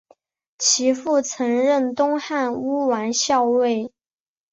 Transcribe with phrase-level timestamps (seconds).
[0.57, 3.91] 其父曾任东汉乌丸校尉。